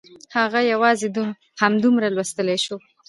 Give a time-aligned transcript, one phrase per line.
[0.37, 1.07] هغه یوازې
[1.61, 2.75] همدومره لوستلی شو